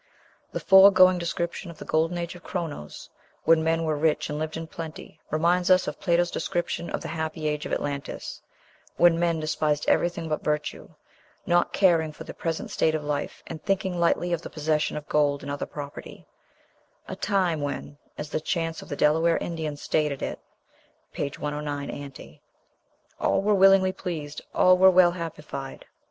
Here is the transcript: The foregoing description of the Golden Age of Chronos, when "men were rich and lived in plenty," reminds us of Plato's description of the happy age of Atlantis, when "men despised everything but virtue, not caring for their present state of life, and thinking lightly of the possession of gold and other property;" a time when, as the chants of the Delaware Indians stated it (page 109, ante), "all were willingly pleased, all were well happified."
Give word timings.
The 0.51 0.59
foregoing 0.59 1.19
description 1.19 1.69
of 1.69 1.77
the 1.77 1.85
Golden 1.85 2.17
Age 2.17 2.33
of 2.33 2.41
Chronos, 2.43 3.11
when 3.43 3.63
"men 3.63 3.83
were 3.83 3.95
rich 3.95 4.31
and 4.31 4.39
lived 4.39 4.57
in 4.57 4.65
plenty," 4.65 5.19
reminds 5.29 5.69
us 5.69 5.87
of 5.87 5.99
Plato's 5.99 6.31
description 6.31 6.89
of 6.89 7.01
the 7.01 7.07
happy 7.07 7.47
age 7.47 7.67
of 7.67 7.71
Atlantis, 7.71 8.41
when 8.97 9.19
"men 9.19 9.39
despised 9.39 9.85
everything 9.87 10.27
but 10.27 10.43
virtue, 10.43 10.89
not 11.45 11.71
caring 11.71 12.11
for 12.11 12.23
their 12.23 12.33
present 12.33 12.71
state 12.71 12.95
of 12.95 13.03
life, 13.03 13.43
and 13.45 13.61
thinking 13.63 13.99
lightly 13.99 14.33
of 14.33 14.41
the 14.41 14.49
possession 14.49 14.97
of 14.97 15.07
gold 15.07 15.43
and 15.43 15.51
other 15.51 15.67
property;" 15.67 16.25
a 17.07 17.15
time 17.15 17.61
when, 17.61 17.99
as 18.17 18.31
the 18.31 18.41
chants 18.41 18.81
of 18.81 18.89
the 18.89 18.95
Delaware 18.95 19.37
Indians 19.37 19.83
stated 19.83 20.23
it 20.23 20.39
(page 21.13 21.37
109, 21.37 21.91
ante), 21.91 22.41
"all 23.19 23.39
were 23.43 23.53
willingly 23.53 23.91
pleased, 23.91 24.41
all 24.55 24.79
were 24.79 24.89
well 24.89 25.11
happified." 25.11 25.85